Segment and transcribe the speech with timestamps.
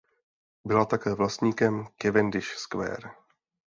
[0.65, 3.11] Byla také vlastníkem Cavendish Square.